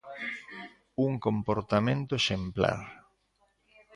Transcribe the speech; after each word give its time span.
Un 1.05 1.11
comportamento 1.25 2.13
exemplar. 2.19 2.79